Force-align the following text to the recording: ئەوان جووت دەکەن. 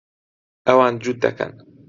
ئەوان 0.67 0.93
جووت 1.03 1.17
دەکەن. 1.25 1.51